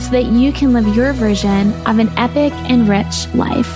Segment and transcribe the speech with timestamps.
[0.00, 3.70] so that you can live your version of an epic and rich life.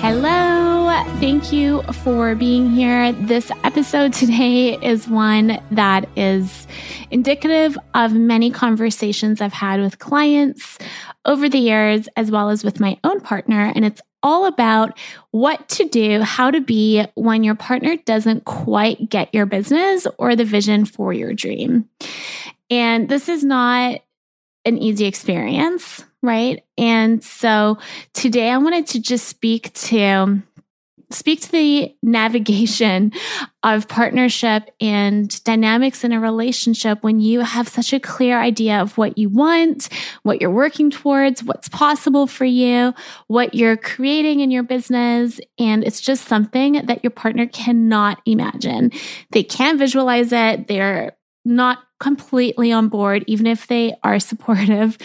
[0.00, 3.12] Hello, thank you for being here.
[3.12, 6.66] This episode today is one that is
[7.10, 10.78] indicative of many conversations I've had with clients
[11.24, 13.72] over the years, as well as with my own partner.
[13.74, 14.98] And it's all about
[15.30, 20.34] what to do, how to be when your partner doesn't quite get your business or
[20.34, 21.88] the vision for your dream.
[22.74, 24.00] And this is not
[24.64, 26.64] an easy experience, right?
[26.76, 27.78] And so
[28.14, 30.42] today I wanted to just speak to
[31.10, 33.12] speak to the navigation
[33.62, 38.98] of partnership and dynamics in a relationship when you have such a clear idea of
[38.98, 39.88] what you want,
[40.24, 42.92] what you're working towards, what's possible for you,
[43.28, 45.38] what you're creating in your business.
[45.60, 48.90] And it's just something that your partner cannot imagine.
[49.30, 50.66] They can't visualize it.
[50.66, 54.98] They're not completely on board, even if they are supportive.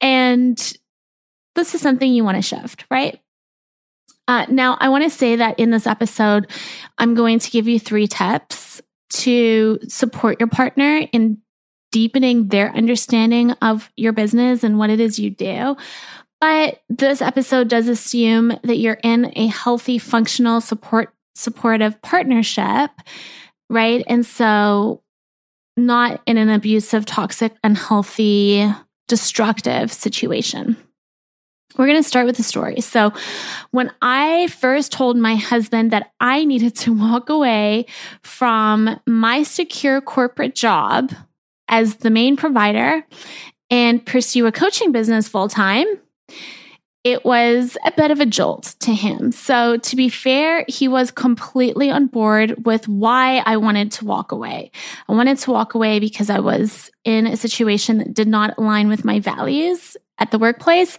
[0.00, 0.58] And
[1.54, 3.20] this is something you want to shift, right?
[4.28, 6.48] Uh, now, I want to say that in this episode,
[6.98, 8.80] I'm going to give you three tips
[9.14, 11.38] to support your partner in
[11.90, 15.76] deepening their understanding of your business and what it is you do.
[16.40, 22.90] But this episode does assume that you're in a healthy, functional, support supportive partnership,
[23.68, 24.04] right?
[24.06, 25.02] And so
[25.76, 28.70] not in an abusive, toxic, unhealthy,
[29.08, 30.76] destructive situation.
[31.76, 32.80] We're going to start with the story.
[32.80, 33.12] So,
[33.70, 37.86] when I first told my husband that I needed to walk away
[38.22, 41.12] from my secure corporate job
[41.68, 43.06] as the main provider
[43.70, 45.86] and pursue a coaching business full time,
[47.02, 49.32] it was a bit of a jolt to him.
[49.32, 54.32] So, to be fair, he was completely on board with why I wanted to walk
[54.32, 54.70] away.
[55.08, 58.88] I wanted to walk away because I was in a situation that did not align
[58.88, 60.98] with my values at the workplace.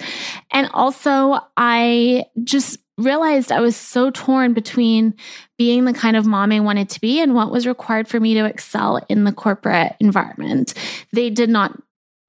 [0.52, 5.14] And also, I just realized I was so torn between
[5.58, 8.34] being the kind of mom I wanted to be and what was required for me
[8.36, 10.74] to excel in the corporate environment.
[11.14, 11.80] They did not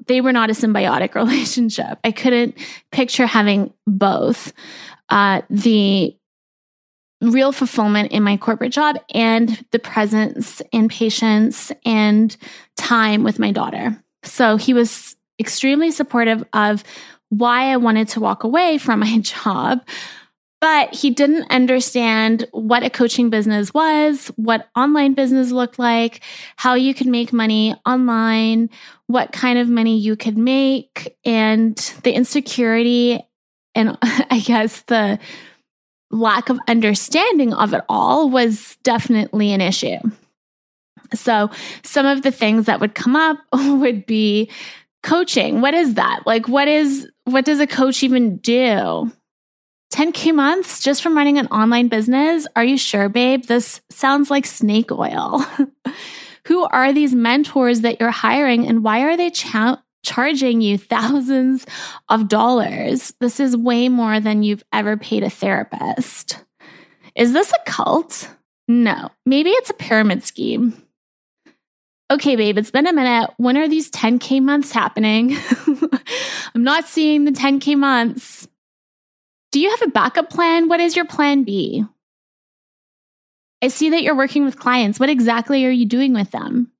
[0.06, 1.98] they were not a symbiotic relationship.
[2.04, 2.56] I couldn't
[2.90, 4.52] picture having both
[5.08, 6.16] uh, the
[7.20, 12.36] real fulfillment in my corporate job and the presence and patience and
[12.76, 13.96] time with my daughter.
[14.24, 16.82] So he was extremely supportive of
[17.28, 19.80] why I wanted to walk away from my job.
[20.62, 26.20] But he didn't understand what a coaching business was, what online business looked like,
[26.54, 28.70] how you could make money online,
[29.08, 33.26] what kind of money you could make, and the insecurity
[33.74, 35.18] and I guess the
[36.12, 39.98] lack of understanding of it all was definitely an issue.
[41.12, 41.50] So,
[41.82, 44.48] some of the things that would come up would be
[45.02, 45.60] coaching.
[45.60, 46.20] What is that?
[46.24, 49.10] Like what is what does a coach even do
[49.92, 52.46] 10k months just from running an online business?
[52.56, 53.44] Are you sure babe?
[53.44, 55.44] This sounds like snake oil.
[56.46, 61.66] Who are these mentors that you're hiring and why are they cha- charging you thousands
[62.08, 63.12] of dollars?
[63.20, 66.42] This is way more than you've ever paid a therapist.
[67.14, 68.28] Is this a cult?
[68.66, 69.10] No.
[69.26, 70.74] Maybe it's a pyramid scheme.
[72.10, 73.30] Okay, babe, it's been a minute.
[73.36, 75.36] When are these 10K months happening?
[76.54, 78.48] I'm not seeing the 10K months.
[79.52, 80.68] Do you have a backup plan?
[80.68, 81.84] What is your plan B?
[83.62, 84.98] I see that you're working with clients.
[84.98, 86.72] What exactly are you doing with them?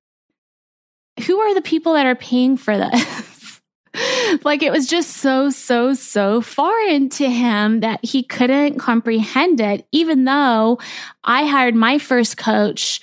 [1.27, 3.61] Who are the people that are paying for this?
[4.45, 9.87] like it was just so, so, so foreign to him that he couldn't comprehend it,
[9.93, 10.81] even though
[11.23, 13.01] I hired my first coach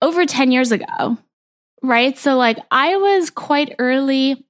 [0.00, 1.18] over 10 years ago
[1.82, 2.16] right?
[2.18, 4.44] So, like, I was quite early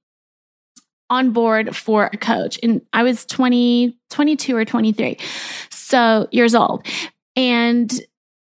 [1.11, 2.59] on board for a coach.
[2.63, 5.19] And I was 20, 22 or 23.
[5.71, 6.87] So years old.
[7.37, 7.93] And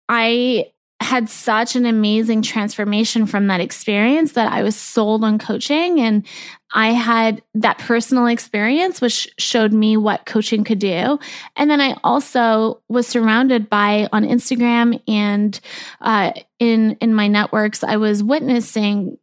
[0.09, 0.71] I
[1.01, 6.25] had such an amazing transformation from that experience that I was sold on coaching and
[6.73, 11.19] I had that personal experience which showed me what coaching could do
[11.57, 15.59] and then I also was surrounded by on Instagram and
[15.99, 19.17] uh, in in my networks I was witnessing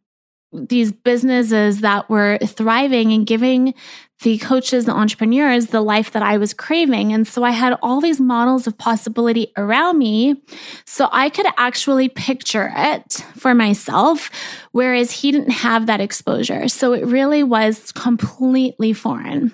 [0.53, 3.73] these businesses that were thriving and giving
[4.21, 7.11] the coaches, the entrepreneurs, the life that I was craving.
[7.11, 10.41] And so I had all these models of possibility around me.
[10.85, 14.29] So I could actually picture it for myself,
[14.71, 16.67] whereas he didn't have that exposure.
[16.69, 19.51] So it really was completely foreign.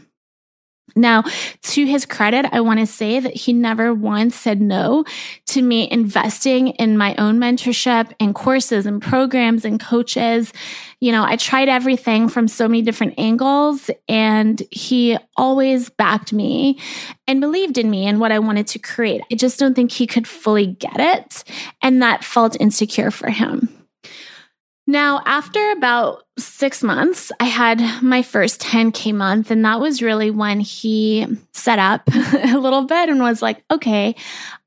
[0.95, 1.23] Now,
[1.61, 5.05] to his credit, I want to say that he never once said no
[5.47, 10.51] to me investing in my own mentorship and courses and programs and coaches.
[10.99, 16.77] You know, I tried everything from so many different angles, and he always backed me
[17.25, 19.21] and believed in me and what I wanted to create.
[19.31, 21.43] I just don't think he could fully get it,
[21.81, 23.78] and that felt insecure for him.
[24.89, 30.31] Now, after about six months, I had my first 10K month, and that was really
[30.31, 32.01] when he set up
[32.33, 34.15] a little bit and was like, okay,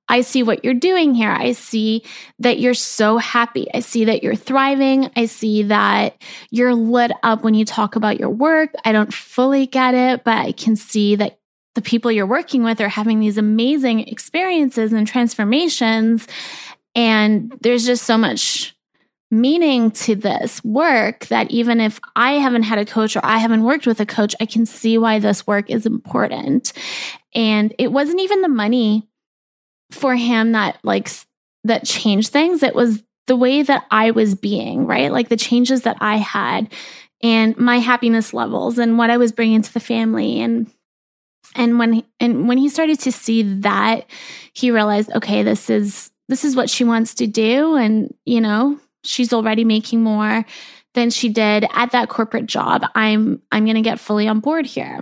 [0.06, 1.32] I see what you're doing here.
[1.32, 2.04] I see
[2.38, 3.66] that you're so happy.
[3.74, 5.10] I see that you're thriving.
[5.16, 6.22] I see that
[6.52, 8.70] you're lit up when you talk about your work.
[8.84, 11.40] I don't fully get it, but I can see that
[11.74, 16.28] the people you're working with are having these amazing experiences and transformations.
[16.94, 18.76] And there's just so much
[19.32, 23.64] meaning to this work that even if I haven't had a coach or I haven't
[23.64, 26.75] worked with a coach, I can see why this work is important.
[27.34, 29.08] And it wasn't even the money
[29.90, 31.11] for him that like
[31.64, 32.62] that changed things.
[32.62, 35.11] It was the way that I was being, right?
[35.11, 36.70] Like the changes that I had
[37.23, 40.70] and my happiness levels and what I was bringing to the family and
[41.55, 44.06] and when and when he started to see that
[44.52, 48.79] he realized okay this is this is what she wants to do and you know
[49.04, 50.44] she's already making more
[50.94, 52.84] than she did at that corporate job.
[52.94, 55.00] I'm I'm going to get fully on board here.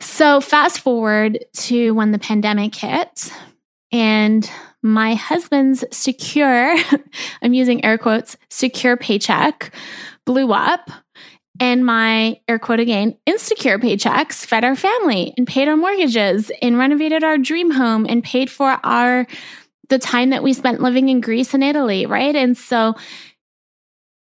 [0.00, 3.32] So fast forward to when the pandemic hit
[3.90, 4.48] and
[4.82, 6.76] my husband's secure
[7.42, 9.72] I'm using air quotes secure paycheck
[10.24, 10.90] blew up
[11.58, 16.78] and my air quote again insecure paychecks fed our family and paid our mortgages and
[16.78, 19.26] renovated our dream home and paid for our
[19.88, 22.34] the time that we spent living in Greece and Italy, right?
[22.34, 22.94] And so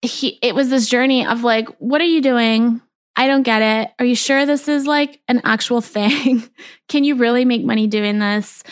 [0.01, 2.81] he it was this journey of like, what are you doing?
[3.15, 3.93] I don't get it.
[3.99, 6.43] Are you sure this is like an actual thing?
[6.89, 8.63] Can you really make money doing this?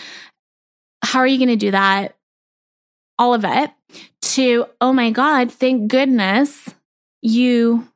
[1.03, 2.15] How are you going to do that?
[3.19, 3.69] All of it
[4.21, 6.69] to, oh my God, thank goodness
[7.21, 7.87] you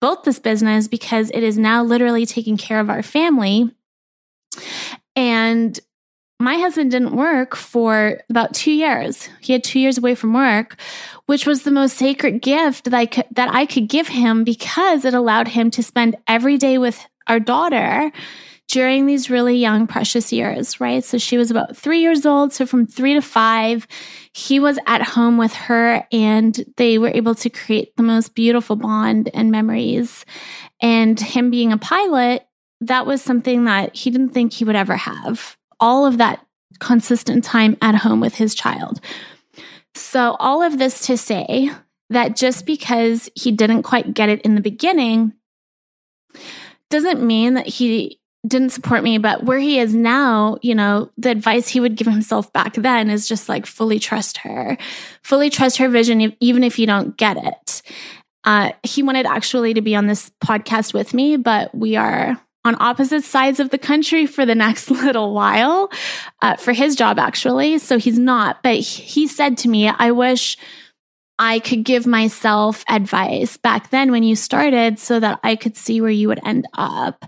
[0.00, 3.74] built this business because it is now literally taking care of our family.
[5.16, 5.78] And
[6.40, 9.28] my husband didn't work for about two years.
[9.40, 10.76] He had two years away from work,
[11.26, 15.04] which was the most sacred gift that I could, that I could give him because
[15.04, 18.12] it allowed him to spend every day with our daughter
[18.68, 21.02] during these really young, precious years, right?
[21.02, 22.52] So she was about three years old.
[22.52, 23.88] So from three to five,
[24.32, 28.76] he was at home with her and they were able to create the most beautiful
[28.76, 30.24] bond and memories.
[30.80, 32.46] And him being a pilot,
[32.82, 36.44] that was something that he didn't think he would ever have all of that
[36.78, 39.00] consistent time at home with his child.
[39.94, 41.70] So, all of this to say
[42.10, 45.32] that just because he didn't quite get it in the beginning
[46.90, 51.30] doesn't mean that he didn't support me, but where he is now, you know, the
[51.30, 54.78] advice he would give himself back then is just like fully trust her,
[55.22, 57.82] fully trust her vision, even if you don't get it.
[58.44, 62.76] Uh, he wanted actually to be on this podcast with me, but we are on
[62.80, 65.90] opposite sides of the country for the next little while
[66.42, 67.78] uh, for his job, actually.
[67.78, 68.62] So he's not.
[68.62, 70.56] But he said to me, I wish
[71.38, 76.00] I could give myself advice back then when you started so that I could see
[76.00, 77.24] where you would end up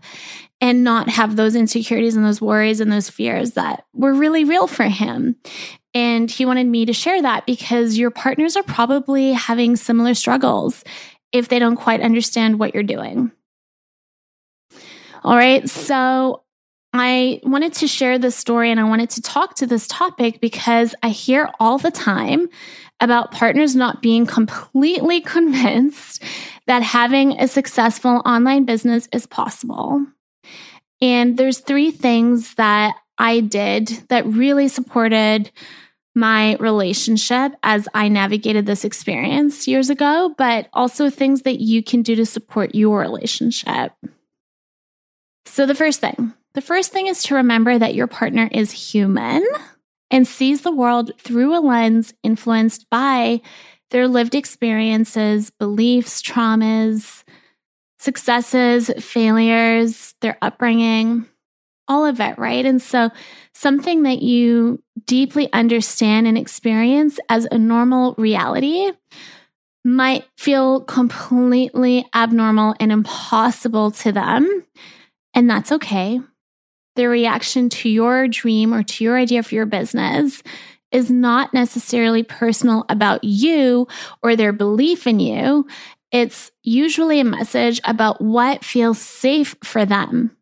[0.61, 4.67] and not have those insecurities and those worries and those fears that were really real
[4.67, 5.37] for him.
[5.95, 10.85] And he wanted me to share that because your partners are probably having similar struggles
[11.33, 13.33] if they don't quite understand what you're doing.
[15.23, 15.69] All right.
[15.69, 16.43] So
[16.93, 20.95] I wanted to share this story and I wanted to talk to this topic because
[21.03, 22.49] I hear all the time
[23.00, 26.23] about partners not being completely convinced
[26.67, 30.05] that having a successful online business is possible.
[31.00, 35.50] And there's three things that I did that really supported
[36.15, 42.03] my relationship as I navigated this experience years ago, but also things that you can
[42.03, 43.93] do to support your relationship.
[45.50, 49.45] So, the first thing, the first thing is to remember that your partner is human
[50.09, 53.40] and sees the world through a lens influenced by
[53.90, 57.25] their lived experiences, beliefs, traumas,
[57.99, 61.26] successes, failures, their upbringing,
[61.88, 62.64] all of it, right?
[62.64, 63.11] And so,
[63.52, 68.92] something that you deeply understand and experience as a normal reality
[69.85, 74.64] might feel completely abnormal and impossible to them.
[75.35, 76.21] And that's okay.
[76.97, 80.43] Their reaction to your dream or to your idea for your business
[80.93, 83.87] is not necessarily personal about you
[84.23, 85.67] or their belief in you.
[86.11, 90.37] It's usually a message about what feels safe for them.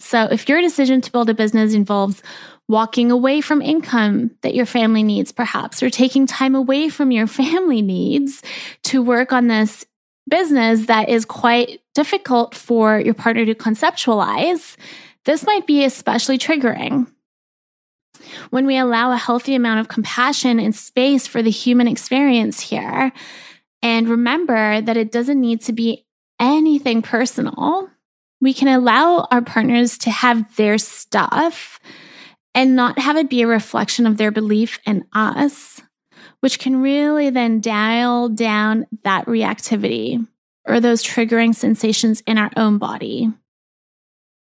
[0.00, 2.24] So, if your decision to build a business involves
[2.68, 7.26] walking away from income that your family needs, perhaps, or taking time away from your
[7.28, 8.42] family needs
[8.84, 9.86] to work on this
[10.28, 14.76] business that is quite difficult for your partner to conceptualize,
[15.24, 17.06] this might be especially triggering.
[18.50, 23.12] When we allow a healthy amount of compassion and space for the human experience here,
[23.82, 26.06] and remember that it doesn't need to be
[26.38, 27.90] anything personal,
[28.40, 31.80] we can allow our partners to have their stuff
[32.54, 35.80] and not have it be a reflection of their belief in us,
[36.40, 40.26] which can really then dial down that reactivity
[40.66, 43.32] or those triggering sensations in our own body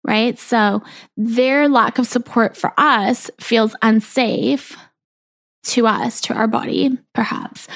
[0.05, 0.37] right?
[0.37, 0.83] So
[1.15, 4.77] their lack of support for us feels unsafe
[5.65, 7.67] to us, to our body, perhaps.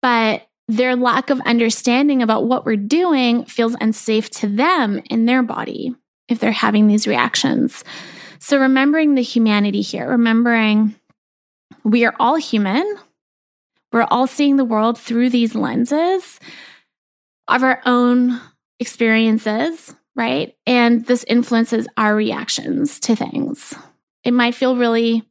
[0.00, 5.42] But their lack of understanding about what we're doing feels unsafe to them in their
[5.42, 5.94] body
[6.28, 7.84] if they're having these reactions.
[8.38, 10.94] So, remembering the humanity here, remembering
[11.82, 12.96] we are all human,
[13.92, 16.40] we're all seeing the world through these lenses
[17.48, 18.40] of our own
[18.80, 20.54] experiences right?
[20.66, 23.74] And this influences our reactions to things.
[24.22, 25.22] It might feel really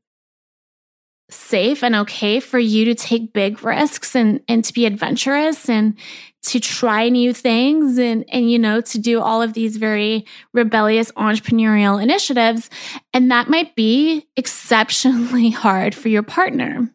[1.30, 5.98] safe and okay for you to take big risks and and to be adventurous and
[6.44, 11.12] to try new things and and you know to do all of these very rebellious
[11.14, 12.70] entrepreneurial initiatives
[13.14, 16.88] and that might be exceptionally hard for your partner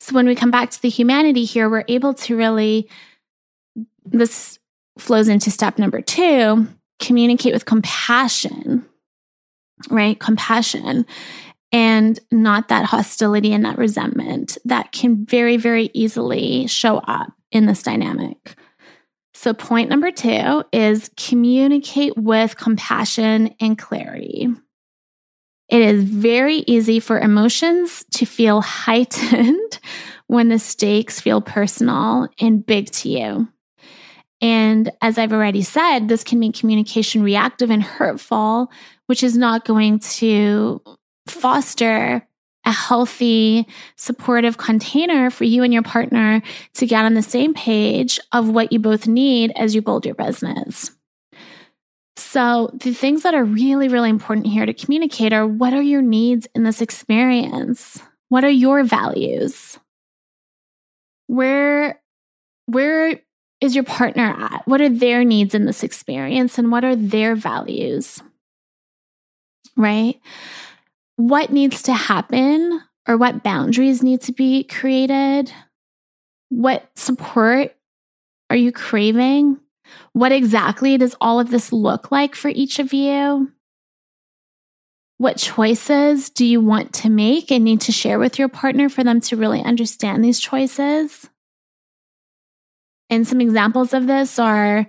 [0.00, 2.88] so when we come back to the humanity here we're able to really
[4.10, 4.58] this
[4.98, 6.66] flows into step number 2
[6.98, 8.84] communicate with compassion,
[9.90, 10.18] right?
[10.18, 11.06] Compassion
[11.70, 17.66] and not that hostility and that resentment that can very, very easily show up in
[17.66, 18.56] this dynamic.
[19.34, 24.48] So, point number two is communicate with compassion and clarity.
[25.68, 29.78] It is very easy for emotions to feel heightened
[30.26, 33.48] when the stakes feel personal and big to you.
[34.40, 38.70] And as I've already said, this can make communication reactive and hurtful,
[39.06, 40.80] which is not going to
[41.26, 42.26] foster
[42.64, 43.66] a healthy,
[43.96, 46.42] supportive container for you and your partner
[46.74, 50.14] to get on the same page of what you both need as you build your
[50.14, 50.90] business.
[52.16, 56.02] So, the things that are really, really important here to communicate are what are your
[56.02, 58.02] needs in this experience?
[58.28, 59.78] What are your values?
[61.26, 62.00] Where,
[62.66, 63.20] where
[63.60, 64.62] is your partner at?
[64.66, 68.22] What are their needs in this experience and what are their values?
[69.76, 70.20] Right?
[71.16, 75.52] What needs to happen or what boundaries need to be created?
[76.50, 77.74] What support
[78.50, 79.58] are you craving?
[80.12, 83.52] What exactly does all of this look like for each of you?
[85.16, 89.02] What choices do you want to make and need to share with your partner for
[89.02, 91.28] them to really understand these choices?
[93.10, 94.86] And some examples of this are,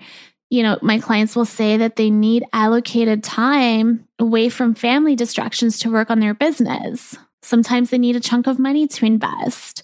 [0.50, 5.80] you know, my clients will say that they need allocated time away from family distractions
[5.80, 7.18] to work on their business.
[7.42, 9.84] Sometimes they need a chunk of money to invest.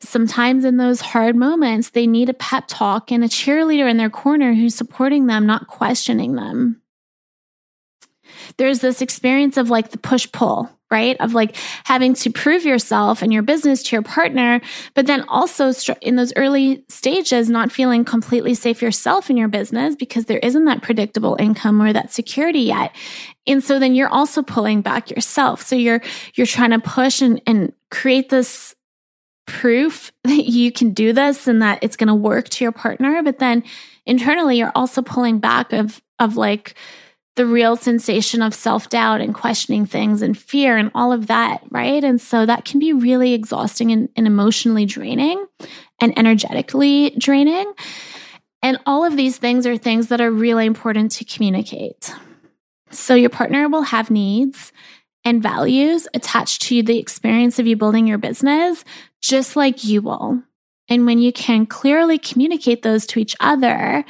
[0.00, 4.10] Sometimes in those hard moments, they need a pep talk and a cheerleader in their
[4.10, 6.80] corner who's supporting them, not questioning them.
[8.56, 11.16] There's this experience of like the push pull, right?
[11.20, 14.60] Of like having to prove yourself and your business to your partner,
[14.94, 19.94] but then also in those early stages, not feeling completely safe yourself in your business
[19.94, 22.94] because there isn't that predictable income or that security yet.
[23.46, 25.62] And so then you're also pulling back yourself.
[25.62, 26.00] So you're,
[26.34, 28.74] you're trying to push and, and create this
[29.46, 33.22] proof that you can do this and that it's going to work to your partner.
[33.22, 33.62] But then
[34.06, 36.74] internally, you're also pulling back of, of like,
[37.38, 41.62] the real sensation of self doubt and questioning things and fear and all of that,
[41.70, 42.02] right?
[42.02, 45.46] And so that can be really exhausting and, and emotionally draining
[46.00, 47.72] and energetically draining.
[48.60, 52.12] And all of these things are things that are really important to communicate.
[52.90, 54.72] So your partner will have needs
[55.24, 58.84] and values attached to the experience of you building your business,
[59.20, 60.42] just like you will.
[60.88, 64.04] And when you can clearly communicate those to each other,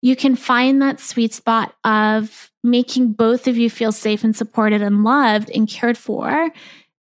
[0.00, 4.82] you can find that sweet spot of making both of you feel safe and supported
[4.82, 6.50] and loved and cared for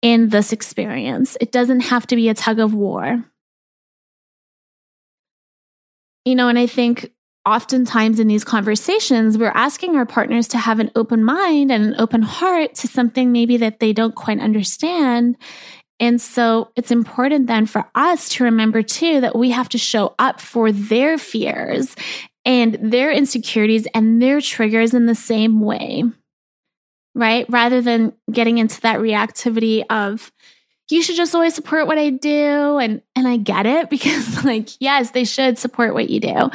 [0.02, 1.38] in this experience.
[1.42, 3.24] It doesn't have to be a tug of war.
[6.26, 7.12] You know, and I think
[7.46, 11.96] oftentimes in these conversations, we're asking our partners to have an open mind and an
[11.98, 15.38] open heart to something maybe that they don't quite understand.
[16.00, 20.14] And so it's important then for us to remember too that we have to show
[20.20, 21.96] up for their fears
[22.48, 26.06] and their insecurities and their triggers in the same way,
[27.14, 27.46] right?
[27.50, 30.32] Rather than getting into that reactivity of,
[30.90, 32.78] you should just always support what I do.
[32.78, 36.50] And, and I get it because like, yes, they should support what you do,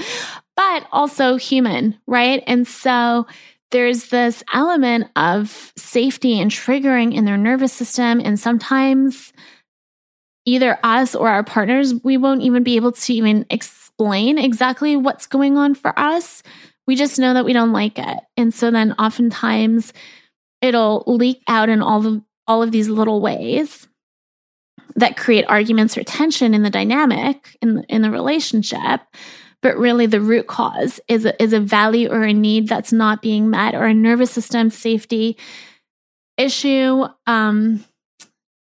[0.56, 2.42] but also human, right?
[2.46, 3.26] And so
[3.70, 8.18] there's this element of safety and triggering in their nervous system.
[8.18, 9.34] And sometimes
[10.44, 15.26] either us or our partners, we won't even be able to even explain exactly what's
[15.26, 16.42] going on for us.
[16.86, 18.18] We just know that we don't like it.
[18.36, 19.92] And so then oftentimes
[20.60, 23.86] it'll leak out in all of all of these little ways
[24.96, 29.00] that create arguments or tension in the dynamic in the, in the relationship
[29.62, 33.22] but really the root cause is a, is a value or a need that's not
[33.22, 35.36] being met or a nervous system safety
[36.36, 37.84] issue um,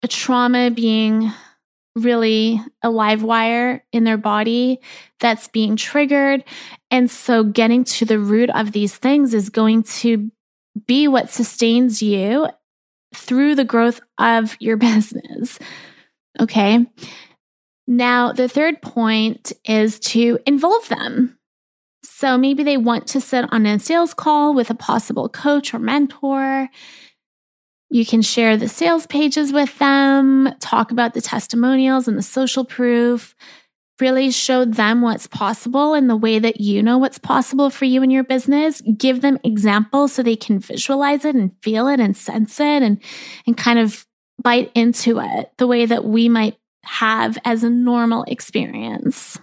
[0.04, 1.32] a trauma being
[2.00, 4.80] really a live wire in their body
[5.20, 6.44] that's being triggered
[6.92, 10.32] and so getting to the root of these things is going to
[10.88, 12.48] be what sustains you
[13.14, 15.60] through the growth of your business
[16.40, 16.86] okay
[17.90, 21.40] now, the third point is to involve them.
[22.04, 25.80] So maybe they want to sit on a sales call with a possible coach or
[25.80, 26.70] mentor.
[27.90, 32.64] You can share the sales pages with them, talk about the testimonials and the social
[32.64, 33.36] proof,
[34.00, 38.04] really show them what's possible in the way that you know what's possible for you
[38.04, 38.82] and your business.
[38.98, 43.02] Give them examples so they can visualize it and feel it and sense it and,
[43.48, 44.06] and kind of
[44.42, 49.38] bite into it the way that we might have as a normal experience.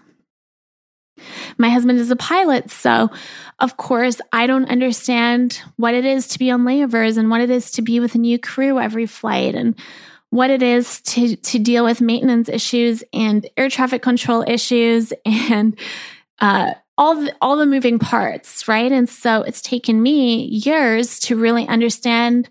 [1.58, 3.10] My husband is a pilot, so
[3.58, 7.50] of course, I don't understand what it is to be on layovers and what it
[7.50, 9.74] is to be with a new crew every flight and
[10.30, 15.78] what it is to to deal with maintenance issues and air traffic control issues and
[16.40, 18.90] uh, all the, all the moving parts, right?
[18.90, 22.48] And so it's taken me years to really understand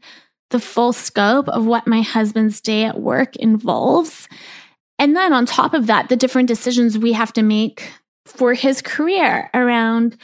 [0.52, 4.28] the full scope of what my husband's day at work involves
[4.98, 7.92] and then on top of that, the different decisions we have to make
[8.26, 10.18] for his career around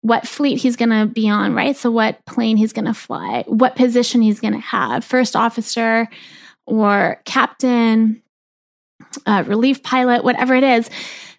[0.00, 1.76] what fleet he's going to be on, right?
[1.76, 6.08] So, what plane he's going to fly, what position he's going to have, first officer
[6.66, 8.22] or captain,
[9.26, 10.90] uh, relief pilot, whatever it is.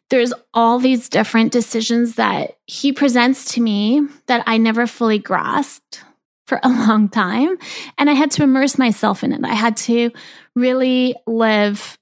[0.10, 6.04] There's all these different decisions that he presents to me that I never fully grasped
[6.47, 7.58] for a long time.
[7.97, 9.43] And I had to immerse myself in it.
[9.43, 10.12] I had to
[10.56, 11.97] really live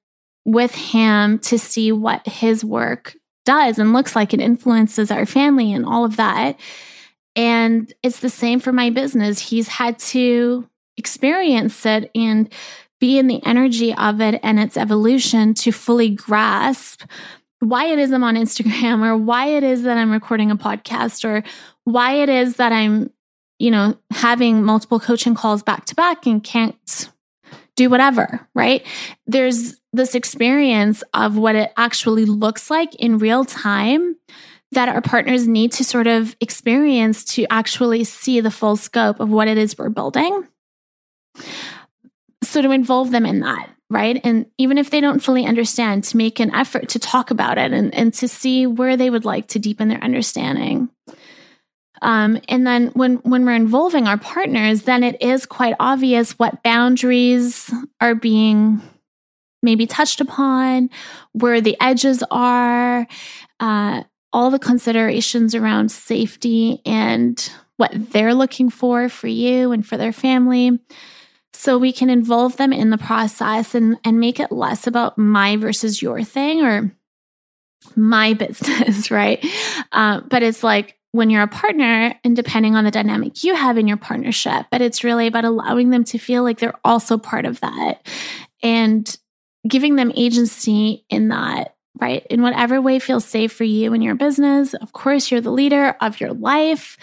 [0.45, 3.15] with him to see what his work
[3.52, 6.58] does and looks like it influences our family and all of that.
[7.36, 9.40] And it's the same for my business.
[9.40, 12.52] He's had to experience it and
[13.02, 17.04] be in the energy of it and its evolution to fully grasp
[17.60, 21.26] why it is I'm on Instagram or why it is that I'm recording a podcast
[21.26, 21.44] or
[21.84, 23.12] why it is that I'm,
[23.60, 27.10] you know, having multiple coaching calls back to back and can't
[27.76, 28.86] do whatever, right?
[29.28, 34.15] There's this experience of what it actually looks like in real time
[34.71, 39.30] that our partners need to sort of experience to actually see the full scope of
[39.30, 40.47] what it is we're building.
[42.43, 44.19] So, to involve them in that, right?
[44.23, 47.71] And even if they don't fully understand, to make an effort to talk about it
[47.71, 50.89] and, and to see where they would like to deepen their understanding.
[52.01, 56.63] Um, and then when when we're involving our partners, then it is quite obvious what
[56.63, 58.82] boundaries are being
[59.62, 60.89] maybe touched upon,
[61.34, 63.08] where the edges are,
[63.60, 69.97] uh, all the considerations around safety and what they're looking for for you and for
[69.97, 70.80] their family.
[71.54, 75.58] So we can involve them in the process and, and make it less about my
[75.58, 76.95] versus your thing or
[77.95, 79.45] my business, right?
[79.91, 83.78] Uh, but it's like, when you're a partner and depending on the dynamic you have
[83.78, 87.45] in your partnership, but it's really about allowing them to feel like they're also part
[87.45, 88.08] of that
[88.63, 89.17] and
[89.67, 92.26] giving them agency in that, right?
[92.30, 94.74] In whatever way feels safe for you and your business.
[94.74, 96.97] Of course, you're the leader of your life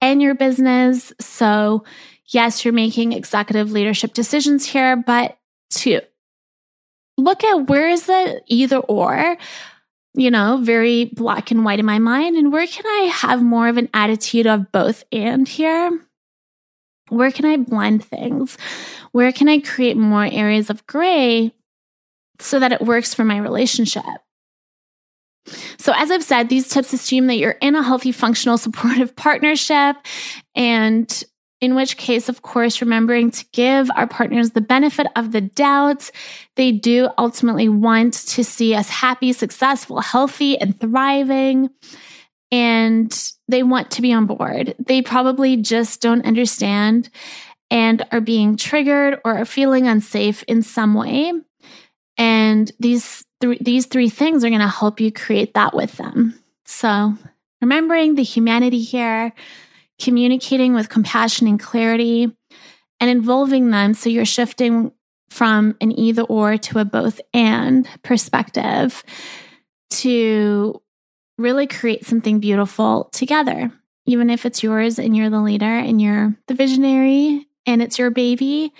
[0.00, 1.12] and your business.
[1.20, 1.84] So,
[2.26, 5.38] yes, you're making executive leadership decisions here, but
[5.70, 6.00] to
[7.16, 9.36] look at where is the either or
[10.14, 12.36] you know, very black and white in my mind.
[12.36, 16.00] And where can I have more of an attitude of both and here?
[17.08, 18.58] Where can I blend things?
[19.12, 21.54] Where can I create more areas of gray
[22.40, 24.04] so that it works for my relationship?
[25.78, 29.96] So, as I've said, these tips assume that you're in a healthy, functional, supportive partnership
[30.54, 31.24] and
[31.60, 36.10] in which case, of course, remembering to give our partners the benefit of the doubt.
[36.54, 41.70] They do ultimately want to see us happy, successful, healthy, and thriving.
[42.52, 44.74] And they want to be on board.
[44.78, 47.10] They probably just don't understand
[47.70, 51.32] and are being triggered or are feeling unsafe in some way.
[52.18, 56.38] And these th- these three things are going to help you create that with them.
[56.66, 57.14] So,
[57.62, 59.32] remembering the humanity here,
[60.00, 62.36] communicating with compassion and clarity,
[63.00, 64.92] and involving them so you're shifting
[65.30, 69.04] from an either or to a both and perspective
[69.90, 70.80] to
[71.36, 73.70] really create something beautiful together.
[74.06, 78.10] Even if it's yours and you're the leader and you're the visionary and it's your
[78.10, 78.72] baby,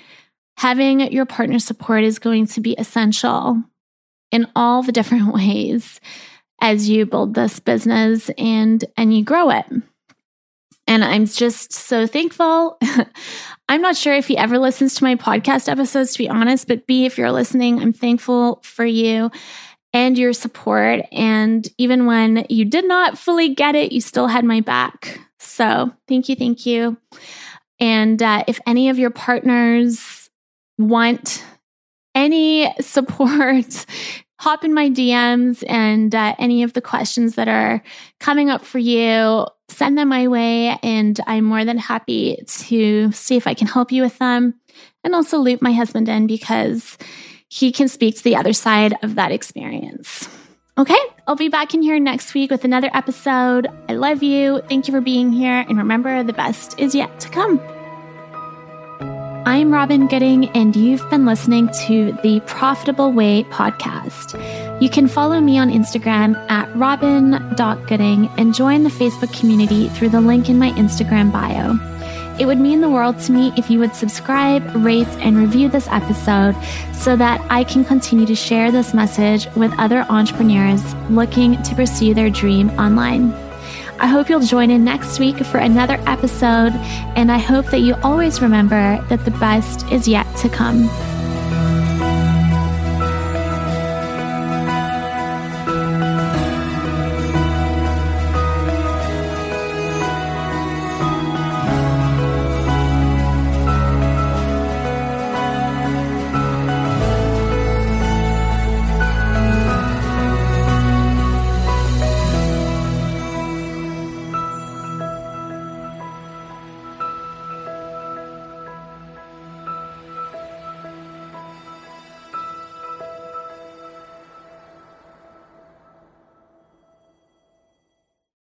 [0.59, 3.63] having your partner support is going to be essential
[4.33, 6.01] in all the different ways
[6.61, 9.67] as you build this business and and you grow it.
[10.89, 12.79] And I'm just so thankful.
[13.69, 16.87] I'm not sure if he ever listens to my podcast episodes, to be honest, but
[16.87, 19.31] B, if you're listening, I'm thankful for you
[19.93, 21.03] and your support.
[21.13, 25.21] And even when you did not fully get it, you still had my back.
[25.39, 26.97] So thank you, thank you.
[27.79, 30.18] And uh, if any of your partners
[30.79, 31.45] want
[32.15, 33.87] any support,
[34.39, 37.83] hop in my DMs and uh, any of the questions that are
[38.21, 43.37] coming up for you send them my way, and I'm more than happy to see
[43.37, 44.55] if I can help you with them
[45.05, 46.99] and also loop my husband in because
[47.49, 50.29] he can speak to the other side of that experience.
[50.77, 53.67] Okay, I'll be back in here next week with another episode.
[53.89, 54.61] I love you.
[54.69, 55.65] Thank you for being here.
[55.69, 57.78] And remember, the best is yet to come.
[59.49, 64.35] I'm Robyn Gooding, and you've been listening to the Profitable Way podcast.
[64.83, 70.21] You can follow me on Instagram at robyn.gooding and join the Facebook community through the
[70.21, 71.79] link in my Instagram bio.
[72.39, 75.89] It would mean the world to me if you would subscribe, rate, and review this
[75.89, 76.55] episode
[76.93, 82.13] so that I can continue to share this message with other entrepreneurs looking to pursue
[82.13, 83.48] their dream online.
[84.01, 86.73] I hope you'll join in next week for another episode,
[87.17, 90.89] and I hope that you always remember that the best is yet to come.